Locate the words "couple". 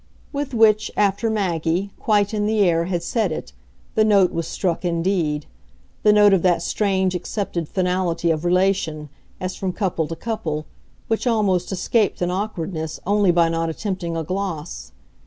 9.73-10.07, 10.15-10.65